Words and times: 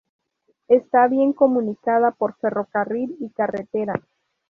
Está 0.67 1.07
bien 1.07 1.31
comunicada 1.31 2.09
por 2.09 2.35
ferrocarril 2.37 3.15
y 3.19 3.29
carretera. 3.29 4.01